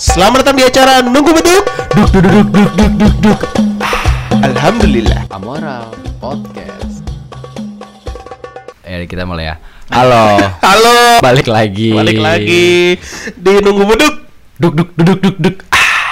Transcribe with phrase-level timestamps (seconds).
[0.00, 1.60] Selamat datang di acara Nunggu Beduk
[1.92, 3.40] Duk duk duk duk duk duk duk
[4.40, 7.04] Alhamdulillah Amoral Podcast.
[8.80, 9.60] Eh kita mulai ya.
[9.92, 11.92] Halo, Halo balik lagi.
[11.92, 12.96] Balik lagi
[13.36, 14.14] di Nunggu Beduk
[14.56, 15.56] Duk duk duk duk duk.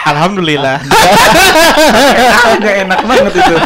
[0.04, 0.84] Alhamdulillah
[2.60, 3.56] Gak enak banget itu.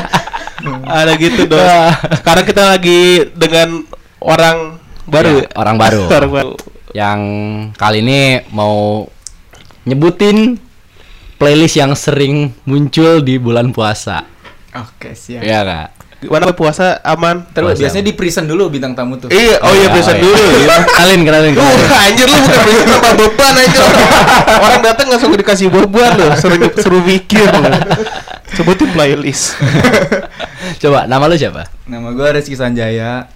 [1.03, 1.67] Ada gitu dong
[2.15, 3.83] Sekarang kita lagi dengan
[4.23, 6.03] orang baru Ya, orang baru.
[6.07, 6.53] Orang baru
[6.95, 7.21] Yang
[7.75, 8.21] kali ini
[8.55, 9.11] mau
[9.87, 10.59] nyebutin
[11.37, 14.23] playlist yang sering muncul di bulan puasa.
[14.73, 15.43] Oke siap.
[15.43, 15.89] Iya kak?
[16.23, 17.43] Gimana puasa aman?
[17.51, 17.83] Terus Puasa.
[17.83, 19.27] biasanya di prison dulu bintang tamu tuh.
[19.27, 20.23] Iya, oh iya bisa iya.
[20.23, 20.79] dulu ya.
[20.95, 24.09] Kenalin, kenalin, Uh, anjir lu bukan bisa tambah beban aja orang,
[24.63, 27.51] orang datang langsung dikasih beban loh suruh, suruh mikir.
[28.55, 29.59] Sebutin playlist
[30.83, 31.67] Coba, nama lu siapa?
[31.91, 33.27] Nama gue Rizky Sanjaya.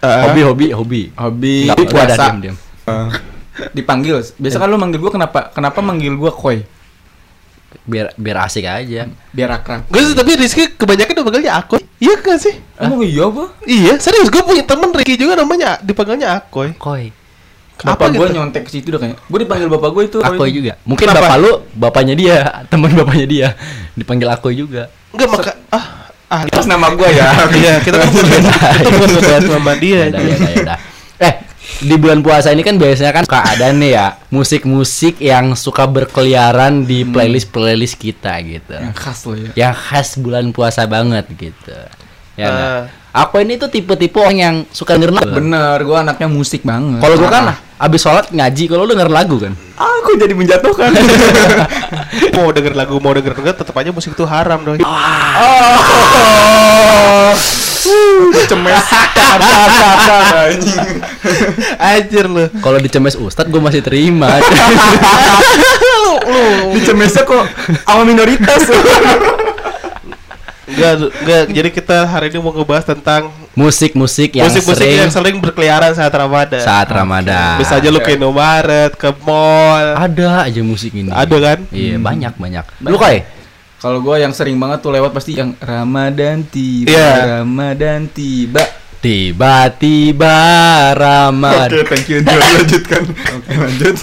[0.00, 0.32] Ah.
[0.32, 1.02] Hobi, hobi, hobi.
[1.12, 2.24] Hobi Nggak, gua ada puasa.
[2.32, 2.56] diam, diam.
[2.88, 3.08] Eh,
[3.70, 4.20] dipanggil.
[4.36, 5.50] Biasa kan lu manggil gue kenapa?
[5.50, 6.64] Kenapa manggil gue Koi?
[7.82, 9.08] Biar biar asik aja.
[9.30, 9.88] Biar akrab.
[9.88, 12.54] Gue sih tapi Rizky kebanyakan dipanggilnya aku Iya gak sih?
[12.76, 13.44] Emang iya apa?
[13.62, 17.14] Iya serius gue punya temen Ricky juga namanya dipanggilnya Akoy Koi.
[17.82, 18.34] Bapak Apa gue gitu?
[18.36, 19.16] nyontek ke situ udah kayak.
[19.26, 20.18] Gue dipanggil bapak gue itu.
[20.20, 20.78] Akoy juga.
[20.82, 21.24] Mungkin Kenapa?
[21.26, 22.36] bapak lu bapaknya dia,
[22.70, 23.48] teman bapaknya dia.
[23.94, 24.86] Dipanggil Akoy juga.
[25.10, 25.84] Enggak maka ah
[26.28, 27.26] ah Atas nama gue ya.
[27.50, 30.78] Iya kita kan bukan kita bukan ngebahas sama dia Yaudah, yaudah, yaudah.
[31.22, 31.34] Eh,
[31.82, 36.86] di bulan puasa ini kan biasanya kan suka ada nih ya musik-musik yang suka berkeliaran
[36.86, 38.74] di playlist-playlist kita gitu.
[38.74, 39.50] Yang khas lo ya.
[39.54, 41.78] Yang khas bulan puasa banget gitu.
[42.34, 42.48] Ya.
[42.48, 42.82] Ah.
[43.12, 45.36] Aku ini tuh tipe-tipe orang yang suka denger lagu.
[45.36, 47.04] Bener, gue anaknya musik banget.
[47.04, 47.56] Kalau gua kan Ah.
[47.82, 49.52] abis sholat ngaji, kalau lu denger lagu kan.
[49.76, 50.96] aku jadi menjatuhkan.
[52.36, 54.88] mau denger lagu mau denger enggak tetap aja musik itu haram dong oh.
[58.48, 58.82] Cemes.
[61.80, 64.28] Anjir lu Kalau dicemes Ustadz gue masih terima.
[66.76, 67.44] Dicemesnya kok
[67.88, 68.68] awal minoritas.
[70.68, 71.42] Enggak, enggak.
[71.52, 76.08] Jadi kita hari ini mau ngebahas tentang Musik-musik yang musik-musik sering yang sering berkeliaran saat
[76.08, 76.64] Ramadan.
[76.64, 77.60] saat Ramadan.
[77.60, 79.92] Bisa aja lu ke Indomaret, ke mall.
[79.92, 81.12] Ada aja musik ini.
[81.12, 81.58] Ada kan?
[81.68, 82.64] Iya, banyak banyak.
[82.80, 83.28] Lu kai?
[83.82, 87.42] Kalau gue yang sering banget tuh lewat pasti yang Ramadan tiba, Iya.
[87.42, 88.62] Ramadan tiba.
[89.02, 90.38] Tiba-tiba
[90.94, 91.82] Ramadan.
[91.84, 92.22] thank you.
[92.54, 93.02] lanjutkan.
[93.02, 93.94] Oke, lanjut.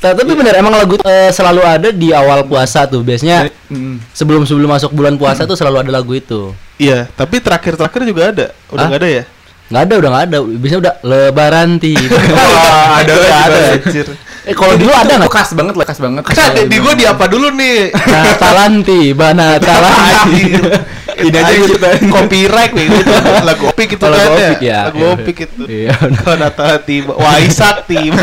[0.00, 3.04] Ta- Tapi bener emang lagu eh, selalu ada di awal puasa tuh.
[3.04, 4.00] Biasanya Mm.
[4.16, 6.56] sebelum sebelum masuk bulan puasa tuh selalu ada lagu itu.
[6.80, 8.46] Iya, tapi terakhir-terakhir juga ada.
[8.72, 9.22] Udah nggak ada ya?
[9.68, 10.38] Nggak ada udah nggak ada.
[10.40, 12.16] Biasanya udah Lebaran tiba.
[12.32, 14.12] Wah, ada Udah lagi, ada, ada.
[14.48, 15.28] Eh kalau dulu ada nggak?
[15.28, 16.22] khas banget lah, khas banget.
[16.24, 17.92] Kan di, di gua di apa dulu nih?
[17.92, 19.92] Natalan tiba, Natalan
[20.26, 20.72] tiba.
[21.18, 21.88] Ini aja kita.
[22.08, 23.10] copyright nih gitu.
[23.42, 24.46] lagu opik itu Oh, kan lagu ya.
[24.46, 24.78] Opik ya.
[24.86, 25.10] Lagu Iya.
[25.12, 25.62] opik itu.
[25.66, 25.92] Iya.
[26.14, 28.22] Kalau Natal tiba, Waisak tiba.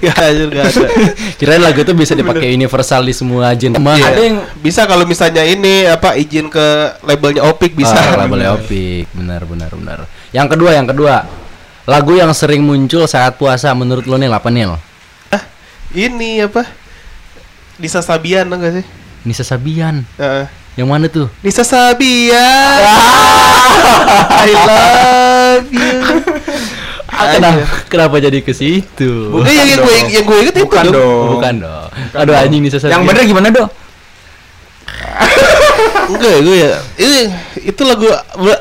[0.00, 0.86] ya anjir nggak ada.
[1.36, 3.78] Kirain lagu itu bisa dipakai universal di semua genre.
[3.94, 4.06] Iya.
[4.08, 6.66] Ada yang bisa kalau misalnya ini apa izin ke
[7.02, 7.94] labelnya opik bisa.
[7.94, 9.06] Ah, boleh opik.
[9.12, 9.98] Benar benar benar.
[10.30, 11.22] Yang kedua, yang kedua.
[11.84, 14.72] Lagu yang sering muncul saat puasa menurut lo nih apa Nil?
[15.28, 15.44] Ah,
[15.92, 16.64] ini apa?
[17.76, 18.84] Nisa Sabian enggak sih?
[19.22, 20.08] Nisa Sabian.
[20.16, 20.48] Heeh.
[20.74, 21.28] Yang mana tuh?
[21.44, 22.80] Nisa Sabian.
[24.32, 25.98] I love you.
[27.14, 29.30] Kenapa, kenapa jadi ke situ?
[29.30, 30.94] Bukan yang, yang gue yang gue inget itu Bukan dong.
[30.96, 31.26] dong.
[31.36, 31.88] Bukan dong.
[32.16, 32.96] Aduh anjing Nisa Sabian.
[32.96, 33.64] yang bener gimana, Do?
[36.04, 36.72] Enggak, gue ya.
[36.96, 37.18] Ini
[37.64, 38.06] itu lagu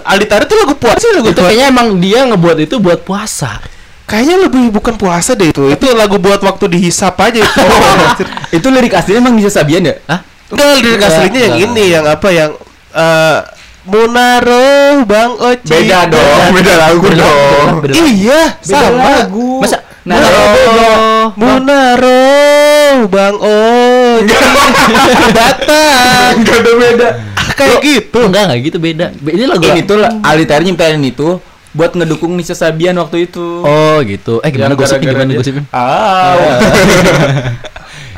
[0.03, 3.59] Aldi Taher itu lagu puasa lagu Itu kayaknya emang dia ngebuat itu buat puasa.
[4.03, 5.67] Kayaknya lebih bukan puasa deh itu.
[5.67, 7.61] Itu lagu buat waktu dihisap aja itu.
[8.57, 9.95] Itu lirik aslinya emang bisa Sabian ya?
[10.05, 10.19] Hah?
[10.47, 12.51] Enggak, lirik aslinya yang ini yang apa yang
[12.93, 13.39] eh
[13.83, 15.67] Munaro Bang Oci.
[15.67, 17.83] Beda dong, beda lagu Beda- dong.
[17.83, 19.03] beda- beda- Iya, Beda sama.
[19.19, 19.49] lagu.
[19.59, 22.23] Masa Munaro, Munaro
[23.07, 23.72] Bang Oci
[24.21, 24.55] datang.
[26.37, 27.07] Enggak ada beda.
[27.53, 28.19] Kayak gitu.
[28.25, 29.05] Enggak, enggak gitu beda.
[29.17, 31.37] Be- Ini lagu Ini tuh Ali Tahir nyimpen itu
[31.73, 33.65] buat ngedukung Nisa Sabian waktu itu.
[33.65, 34.37] Oh, gitu.
[34.45, 35.65] Eh gimana gosipnya gimana gosipnya?
[35.73, 36.37] Ah.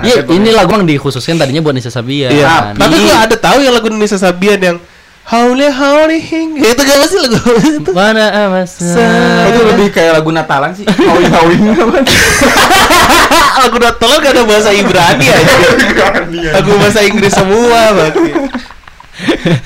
[0.03, 2.27] Iya, ini lagu yang dikhususkan tadinya buat Nisa Sabian.
[2.27, 2.75] Iya.
[2.75, 4.77] Tapi gue ada tahu yang lagu Nisa Sabian yang
[5.25, 6.61] Haule haule hing.
[6.61, 7.91] Itu gak sih lagu itu?
[7.97, 8.85] Mana amasa?
[8.85, 10.85] Oh, itu lebih kayak lagu Natalan sih.
[10.85, 11.63] Hawing hawing
[13.65, 15.55] lagu Natal gak ada bahasa Ibrani aja.
[16.61, 18.31] lagu bahasa Inggris semua berarti.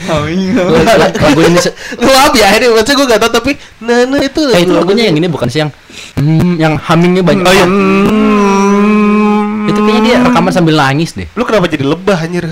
[0.08, 1.60] Hawing lagu ini
[2.08, 3.52] apa ya ini maksudnya gue gak tau tapi
[3.84, 5.72] Nana itu eh itu lagunya yang ini bukan sih yang
[6.16, 7.44] hmm, yang hummingnya banyak.
[7.44, 7.66] Oh iya
[9.70, 11.28] Itu kayaknya dia rekaman sambil nangis deh.
[11.38, 12.50] Lu kenapa jadi lebah anjir?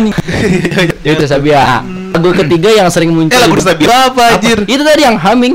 [0.00, 0.14] Nih?
[1.04, 1.84] Itu Sabian.
[2.14, 3.34] Lagu ketiga yang sering muncul.
[3.34, 4.58] Eh lagu Sabian apa anjir?
[4.64, 5.54] Itu tadi yang humming.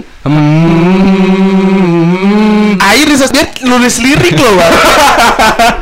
[2.80, 4.72] Aja Nisa Sabian nulis lirik loh bang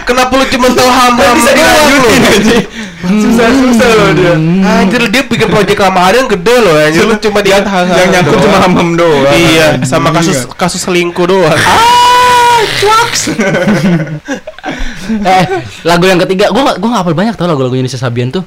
[0.09, 2.57] kenapa lu cuma tahu hamam bisa aja.
[3.05, 4.33] Susah-susah loh dia.
[4.65, 8.57] Anjir dia bikin proyek lamaran yang gede loh anjir lu cuma dia Yang nyangkut cuma
[8.59, 9.29] hamam doang.
[9.29, 10.57] Iya, sama kasus Iya.
[10.57, 11.53] kasus selingkuh doang.
[15.23, 15.43] eh,
[15.83, 18.43] lagu yang ketiga, gua gak, gua gak hafal banyak tau lagu-lagu Indonesia Sabian tuh.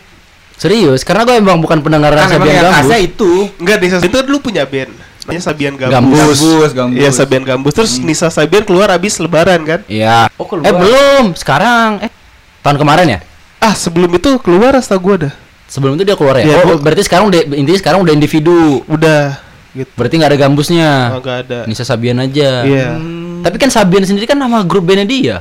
[0.61, 2.77] Serius, karena gue emang bukan pendengar emang Sabian Gambus.
[2.85, 3.33] khasnya itu.
[3.57, 4.93] Enggak, Nisa itu dulu punya band.
[5.25, 5.97] Namanya Sabian Gambus.
[5.97, 6.19] Gambus.
[6.37, 6.99] Gambus, gambus.
[7.01, 7.73] Iya, Sabian Gambus.
[7.73, 9.81] Terus Nisa Sabian keluar abis lebaran kan?
[9.89, 10.29] Iya.
[10.37, 10.69] Oh, keluar.
[10.69, 12.05] eh belum, sekarang.
[12.05, 12.13] Eh,
[12.61, 13.19] tahun kemarin ya?
[13.57, 15.35] Ah, sebelum itu keluar setahu gua dah.
[15.65, 16.45] Sebelum itu dia keluar ya?
[16.45, 18.85] Iya, oh, gua- berarti sekarang udah intinya sekarang udah individu.
[18.85, 19.41] Udah
[19.73, 19.89] gitu.
[19.97, 20.89] Berarti nggak ada gambusnya.
[21.17, 21.59] Oh, enggak ada.
[21.65, 22.69] Nisa Sabian aja.
[22.69, 23.01] Iya.
[23.41, 25.37] Tapi kan Sabian sendiri kan nama grup bandnya dia.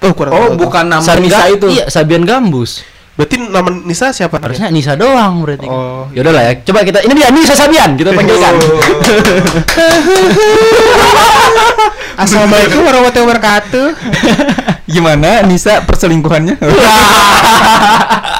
[0.00, 0.66] Oh, kurang Oh, tahu.
[0.66, 1.66] bukan nama Nisa itu.
[1.68, 2.84] Iya, Sabian Gambus.
[3.14, 4.42] Berarti nama Nisa siapa?
[4.42, 5.64] Harusnya Nisa doang berarti.
[5.64, 6.52] Oh, Ya udahlah ya.
[6.60, 8.54] Coba kita ini dia Nisa Sabian kita panggilkan.
[12.16, 13.86] Assalamualaikum warahmatullahi wabarakatuh.
[14.86, 16.58] Gimana Nisa perselingkuhannya?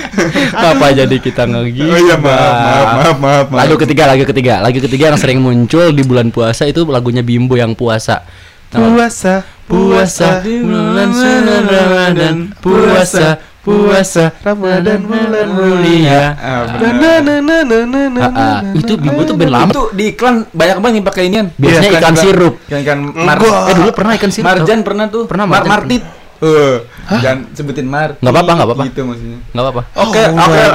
[0.72, 1.86] Apa jadi kita ngegi?
[1.88, 3.58] Oh iya, maaf, maaf, maaf, maaf, maaf.
[3.64, 7.56] Lagu ketiga, lagu ketiga, lagu ketiga yang sering muncul di bulan puasa itu lagunya Bimbo
[7.56, 8.24] yang puasa.
[8.72, 16.32] Puasa, puasa di bulan sunan Ramadan, puasa, puasa Ramadan bulan mulia.
[16.40, 17.20] Ah, benar.
[18.16, 18.58] Ah, ah.
[18.72, 19.56] Itu Bimbo tuh band na.
[19.60, 19.72] lama.
[19.76, 21.46] Itu di iklan banyak banget yang pakai inian.
[21.60, 22.54] Biasanya Iya, ikan sirup.
[22.64, 22.98] Ikan ikan.
[23.68, 24.48] Eh dulu pernah ikan sirup.
[24.48, 25.28] Marjan pernah tuh.
[25.28, 26.02] Pernah, Martit.
[27.04, 28.14] Eh, jangan sebutin Mar.
[28.16, 28.84] Nggak apa-apa, nggak apa-apa.
[28.86, 29.38] Gitu maksudnya.
[29.48, 29.82] Nggak apa-apa.
[29.96, 30.46] Oke, Oh, oke.
[30.48, 30.70] enggak.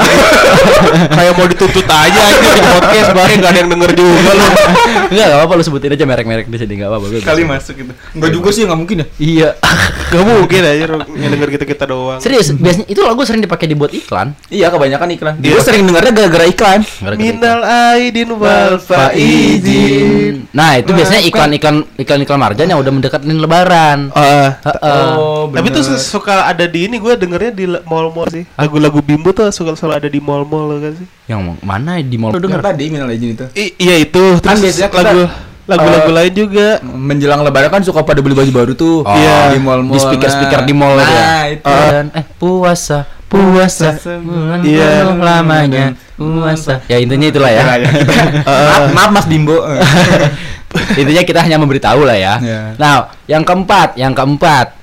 [1.17, 4.45] Kayak mau dituntut aja aja di podcast bareng gak ada yang denger juga lu.
[5.07, 7.05] Enggak, enggak apa-apa lu sebutin aja merek-merek di sini enggak apa-apa.
[7.07, 7.51] gue Kali bisa.
[7.53, 7.91] masuk gitu.
[8.11, 9.05] Enggak juga sih, enggak mungkin ya.
[9.17, 9.49] Iya.
[10.07, 12.19] Gak mungkin aja yang denger kita kita doang.
[12.19, 14.31] Serius, biasanya itu lagu sering dipakai dibuat iklan.
[14.47, 15.33] Iya, kebanyakan iklan.
[15.37, 16.79] Dia- Gue sering dengarnya gara-gara iklan.
[17.13, 17.59] Minal
[17.91, 20.47] aidin wal faizin.
[20.49, 23.99] Nah, itu biasanya iklan-iklan iklan-iklan marjan yang udah mendekatin lebaran.
[24.09, 24.47] Heeh.
[24.81, 25.99] Oh, tapi tuh bener.
[26.17, 28.43] Suka ada di ini gue dengernya di mall-mall sih.
[28.57, 31.07] Lagu-lagu Bimbo tuh suka selalu ada di mall-mall kan sih.
[31.29, 32.59] Yang mana di mall lu denger?
[32.65, 33.45] tadi Minal Aidin itu.
[33.53, 34.41] I- iya itu.
[34.41, 35.23] Kan Terus biasanya kita, lagu
[35.67, 36.67] lagu-lagu eh, lain juga.
[36.81, 39.05] Menjelang lebaran kan suka pada beli baju baru tuh.
[39.05, 39.53] Oh, Iya.
[39.53, 39.93] di mall-mall.
[39.93, 41.27] Di speaker-speaker di mall nah, itu ya.
[41.53, 41.65] itu.
[41.93, 42.97] Dan eh puasa,
[43.27, 44.89] puasa sebulan Iya.
[45.05, 45.85] penuh lamanya.
[46.17, 46.81] Puasa.
[46.89, 47.61] Ya intinya itulah ya.
[47.61, 47.89] Ya, ya.
[48.73, 49.59] maaf, maaf Mas Bimbo.
[50.99, 52.33] intinya kita hanya memberitahu lah ya.
[52.41, 52.61] Iya.
[52.79, 54.76] Nah, yang keempat, yang keempat.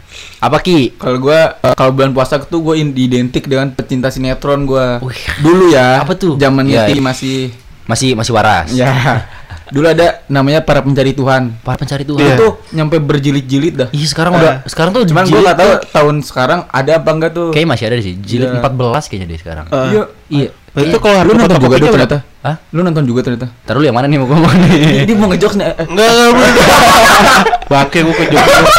[0.45, 0.93] Apa Ki?
[0.95, 5.01] Kalau gua eh, kalau bulan puasa tuh gue identik dengan pecinta sinetron gua.
[5.01, 5.17] Wih.
[5.41, 6.05] Dulu ya.
[6.05, 6.37] Apa tuh?
[6.37, 7.03] Zaman Iya, Niti iya.
[7.03, 7.37] masih
[7.85, 8.69] Masih masih waras.
[8.71, 8.89] ya.
[9.65, 11.57] Dulu ada namanya para pencari Tuhan.
[11.61, 12.21] Para pencari Tuhan.
[12.21, 12.37] Iya.
[12.37, 13.89] Itu nyampe berjilid-jilid dah.
[13.91, 17.49] Iya sekarang udah sekarang tuh Cuman gue gak tahu tahun sekarang ada apa enggak tuh.
[17.49, 18.15] Kayaknya masih ada sih.
[18.15, 18.61] Jilid Iya.
[18.61, 19.67] 14 kayaknya deh sekarang.
[19.73, 19.89] Ah.
[19.89, 20.03] Iya.
[20.29, 20.49] Iya.
[20.75, 22.19] Berarti Kayaknya- kalau Lu nonton juga tuh ternyata.
[22.43, 22.57] Hah?
[22.75, 23.47] Lu nonton juga ternyata.
[23.63, 25.07] Taruh lu yang mana nih mau ngomong nih?
[25.07, 25.67] Dia mau ngejokes nih.
[25.87, 27.55] Enggak, enggak, enggak.
[27.65, 28.75] Bangke gue ke jokes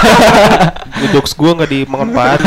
[0.94, 2.38] Ke jokes gue gak dimanfaat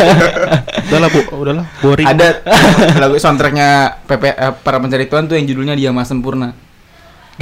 [0.86, 2.46] Udahlah bu, udahlah Boring Ada
[2.94, 6.54] lagu soundtracknya PP eh, para pencari Tuhan tuh yang judulnya Dia Mas Sempurna.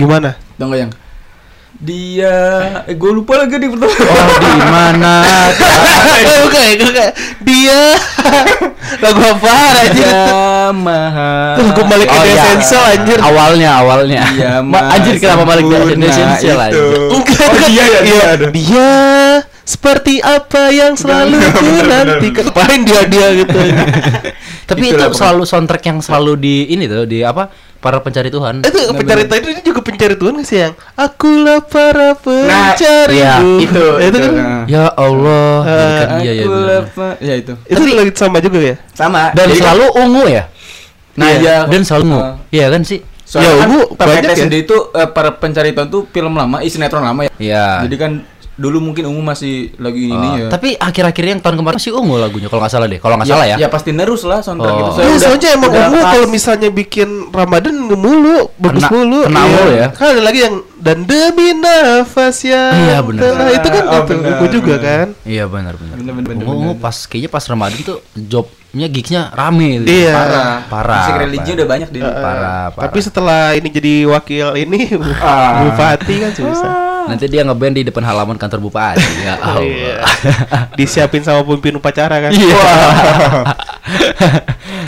[0.01, 0.41] Gimana?
[0.57, 0.93] Gak yang
[1.77, 2.33] dia
[2.89, 3.93] eh gue lupa lagi di pertama.
[3.93, 5.15] Oh, di mana?
[6.17, 7.09] Eh, bukan, bukan.
[7.45, 7.81] Dia
[9.05, 9.53] Lagu apa
[9.85, 10.09] aja
[10.67, 11.55] Dia maha.
[11.55, 12.43] Terus gue balik ke Oh, iya.
[12.43, 14.23] Essential anjir Awalnya, awalnya.
[14.29, 15.95] Iya, Ma- Mas anjir kenapa balik ke itu.
[17.09, 18.47] Enggak, Oh, dia ya, dia ada.
[18.51, 18.91] Dia
[19.63, 23.59] seperti apa yang selalu ku nantikan Ngapain dia dia gitu
[24.71, 25.15] Tapi Itulah itu pokoknya.
[25.17, 27.51] selalu soundtrack yang selalu di ini tuh di apa?
[27.77, 28.63] Para pencari Tuhan.
[28.63, 33.63] Itu pencari Tuhan itu juga pencari Tuhan gak sih yang Akulah para pencari iya, Tuhan.
[33.63, 34.63] itu, itu kan Nah.
[34.67, 35.55] Ya Allah.
[35.63, 36.45] Bukan, iya ya.
[37.21, 37.53] Ya itu.
[37.65, 39.31] Itu lagi sama juga ya Sama.
[39.33, 40.43] Dan Jadi kan- selalu ungu ya?
[41.17, 41.57] Nah, Iya, iya.
[41.67, 42.19] dan selalu ungu.
[42.19, 43.01] Uh, Iya kan sih?
[43.23, 44.37] Soalnya Ya, kan Ungu PPT banyak ya.
[44.39, 47.33] sendiri itu eh, para pencari Tuhan tuh film lama, ih sinetron lama ya.
[47.37, 47.67] Iya.
[47.83, 48.13] Jadi kan
[48.55, 50.49] dulu mungkin Ungu masih lagi ini Oh, ya.
[50.49, 52.97] Tapi akhir-akhir yang tahun kemarin masih ungu lagunya kalau nggak salah deh.
[52.97, 53.57] Kalau nggak salah ya.
[53.59, 54.81] Ya pasti nerus lah soundtrack Oh.
[54.87, 54.91] itu.
[54.95, 59.21] Ya, udah- soalnya emang udah ungu kalau misalnya bikin Ramadan mulu, bagus Kena- mulu.
[59.23, 59.53] kena Iya.
[59.53, 59.87] mulu ya.
[59.91, 63.21] Kan ada lagi yang dan demi nafas yang Iya, benar.
[63.27, 64.87] telah itu kan Oh, itu benar, ungu juga benar.
[64.87, 65.07] kan.
[65.27, 65.97] Iya benar benar.
[65.99, 66.81] Bener, bener, bener, Ungu, ungu bener.
[66.81, 67.99] pas kayaknya pas Ramadan tuh
[68.77, 69.81] jobnya gigsnya rame.
[69.81, 69.89] gitu.
[69.89, 70.13] Iya.
[70.13, 70.53] parah.
[70.69, 71.57] Parah, Musik religi parah.
[71.57, 72.83] udah banyak di Eh, Parah, parah.
[72.85, 74.79] Tapi setelah ini jadi wakil ini
[75.17, 75.65] Ah.
[75.65, 76.73] Bupati kan susah.
[77.07, 79.01] Nanti dia ngeband di depan halaman kantor bupati.
[79.25, 79.65] ya Allah.
[79.65, 79.97] Iya.
[80.77, 82.31] Disiapin sama pemimpin upacara kan.
[82.31, 82.61] Iya.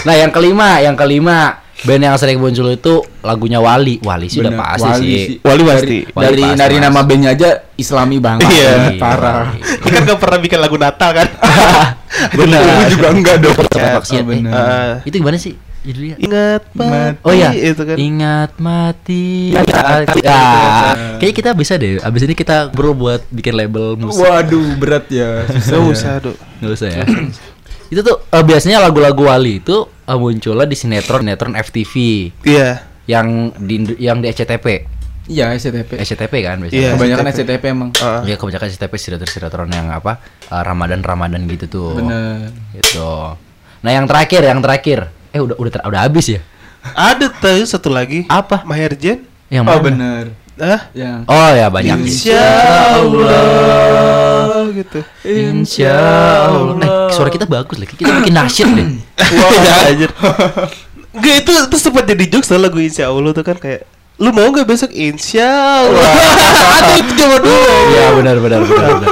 [0.05, 4.03] nah, yang kelima, yang kelima band yang sering muncul itu lagunya Wali.
[4.03, 5.15] Wali sih udah Bener, pasti Wali sih.
[5.25, 5.37] sih.
[5.41, 5.99] Wali pasti.
[6.11, 8.51] Wali dari pasti, dari nama bandnya aja Islami banget.
[8.51, 9.55] Iya, parah.
[9.55, 11.29] Ini kan gak pernah bikin lagu Natal kan.
[12.33, 12.61] Benar.
[12.63, 13.57] Ungu juga enggak dong.
[13.75, 14.53] Ya, oh, bener.
[14.53, 15.55] Eh, itu gimana sih?
[15.79, 17.23] Judulnya Ingat mati.
[17.23, 17.97] Oh iya, itu kan.
[17.97, 19.55] ingat mati.
[20.27, 22.03] Ah, kayak kita bisa deh.
[22.03, 24.21] Abis ini kita bro buat bikin label musik.
[24.21, 25.47] Waduh, berat ya.
[25.49, 26.37] Gak usah, Dok.
[26.61, 27.05] Nggak usah ya.
[27.89, 31.95] itu tuh eh, biasanya lagu-lagu Wali itu eh, munculnya di sinetron sinetron FTV
[32.45, 32.85] Iya.
[33.09, 34.98] yang di yang di SCTP.
[35.29, 35.91] Iya, SCTP.
[36.01, 36.81] SCTP kan biasanya.
[36.81, 36.91] Iya.
[36.97, 37.51] Kebanyakan SCTP.
[37.53, 37.91] SCTP emang.
[38.01, 38.21] Ah.
[38.25, 40.19] Ya kebanyakan SCTP sinetron-sinetron yang apa
[40.49, 41.89] eh, Ramadan-Ramadan gitu tuh.
[41.95, 42.49] Bener.
[42.73, 43.13] Gitu.
[43.79, 44.99] Nah, yang terakhir, yang terakhir.
[45.29, 46.41] Eh udah udah ter- udah habis ya?
[46.89, 48.25] Ada tuh satu lagi.
[48.27, 48.65] Apa?
[48.65, 49.29] Maherjen.
[49.49, 49.85] Yang Oh, mana?
[49.85, 50.25] bener.
[50.59, 51.97] Ah, Yang Oh ya banyak.
[52.03, 52.43] Insya
[52.99, 55.01] Allah gitu.
[55.23, 55.95] Insya
[56.49, 56.83] Allah.
[56.83, 57.95] Eh, suara kita bagus lagi.
[57.95, 58.87] Kita bikin nasyid deh.
[59.39, 60.11] Wah, anjir.
[61.15, 63.87] Gak itu itu sempat jadi jokes lagu Insya Allah tuh kan kayak
[64.19, 65.47] lu mau gak besok Insya
[65.81, 66.11] Allah
[66.77, 68.89] ada itu zaman dulu Iya benar benar benar.
[68.99, 69.11] benar.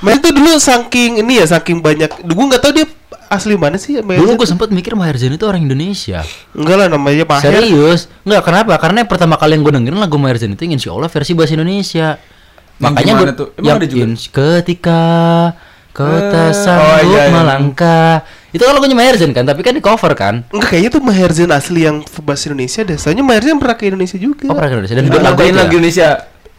[0.00, 2.86] Main itu dulu saking ini ya saking banyak gue nggak tahu dia
[3.28, 6.26] asli mana sih Maher Dulu gue sempet mikir Maher Zain itu orang Indonesia.
[6.50, 8.10] enggak lah namanya Maher Serius?
[8.20, 8.74] Enggak, kenapa?
[8.76, 11.30] Karena yang pertama kali yang gue dengerin lagu Maher Zain itu yang Insya Allah versi
[11.30, 12.18] bahasa Indonesia.
[12.80, 13.48] Yang Makanya gue tuh?
[13.54, 14.04] Emang ada juga?
[14.18, 15.00] ketika
[15.90, 17.32] kota Eh, sanggup oh, iya, iya.
[17.32, 18.14] melangkah.
[18.50, 20.42] Itu kan lagunya Maher Zain kan, tapi kan di cover kan.
[20.50, 23.86] enggak kayaknya tuh Maher Zain asli yang bahasa Indonesia deh soalnya Maher Zain pernah ke
[23.86, 25.70] Indonesia juga Oh, pernah ke Indonesia dan buat lagu laguin lagu ya?
[25.72, 26.08] Indonesia.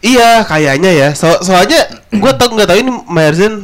[0.00, 3.54] iya kayaknya ya so soalnya gue tau nggak tahu ini Maher Zain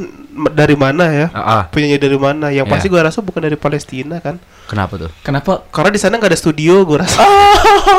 [0.55, 1.67] dari mana ya ah.
[1.67, 2.71] penyanyi dari mana yang Iya.
[2.71, 4.37] pasti gue rasa bukan dari Palestina kan
[4.69, 5.09] Kenapa tuh?
[5.25, 5.65] Kenapa?
[5.67, 7.25] Karena di sana nggak ada studio, gue rasa.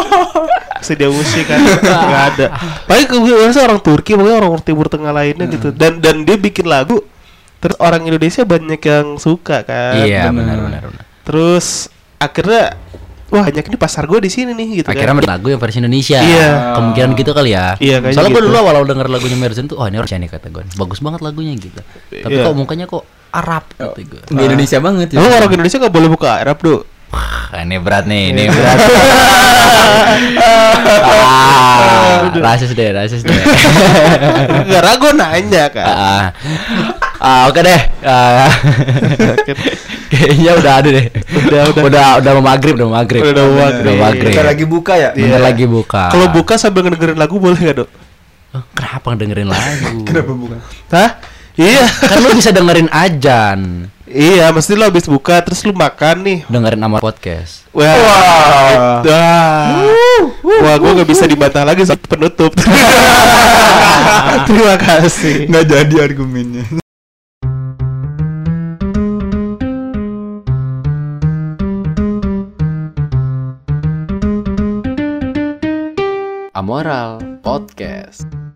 [0.85, 2.45] studio musik kan nggak ada.
[2.85, 5.73] Paling gue rasa orang Turki, pokoknya orang Timur Tengah lainnya gitu.
[5.73, 7.01] Dan dan dia bikin lagu,
[7.59, 9.99] terus orang Indonesia banyak yang suka kan.
[9.99, 10.33] Iya, benar.
[10.33, 11.03] benar benar benar.
[11.27, 11.87] Terus
[12.17, 12.73] akhirnya,
[13.29, 15.37] wah banyak ini pasar gue di sini nih gitu Akhirnya kan.
[15.37, 16.17] lagu yang versi Indonesia.
[16.19, 16.73] Iya.
[16.79, 17.75] Kemungkinan gitu kali ya.
[17.77, 18.49] Iya, kayaknya Soalnya gue gitu.
[18.49, 20.63] dulu awal denger lagunya Maher Zain tuh, oh ini harus nih kata gue.
[20.73, 21.79] Bagus banget lagunya gitu.
[22.09, 22.47] Tapi Iya.
[22.47, 24.21] kok mukanya kok Arab kata gue.
[24.25, 25.17] Di Indonesia banget ya.
[25.21, 26.81] Emang orang Indonesia nggak boleh buka Arab tuh.
[27.09, 28.51] Wah, ini berat nih, ini Iya.
[28.53, 28.77] berat.
[31.19, 33.41] ah, rasis deh, rasis deh.
[34.69, 35.85] Gara gue nanya kan.
[37.19, 37.81] Ah, oke deh.
[38.01, 38.49] Ah,
[40.11, 41.05] kayaknya udah ada deh.
[41.47, 41.83] Udah, udah.
[41.85, 43.21] udah, udah mau maghrib, udah mau maghrib.
[43.21, 43.83] Udah mau maghrib.
[43.85, 44.33] Udah maghrib.
[44.33, 45.09] Kita lagi buka ya?
[45.13, 46.03] Bentar lagi buka.
[46.09, 47.89] Kalau buka sambil ngedengerin lagu boleh nggak dok?
[48.49, 50.01] Oh, kenapa dengerin lagu?
[50.09, 50.57] Kenapa buka?
[50.89, 51.09] Hah?
[51.59, 51.85] Iya.
[51.91, 56.39] kan lu bisa dengerin ajan, iya, mesti lo habis buka terus lu makan nih.
[56.47, 57.67] dengerin nama podcast.
[57.75, 59.03] Wah, Wah.
[59.03, 62.55] Wah, Wah gue gak bisa dibantah lagi saat penutup.
[64.47, 65.51] Terima kasih.
[65.51, 66.79] Nggak jadi argumennya.
[76.69, 78.48] Amoral Podcast.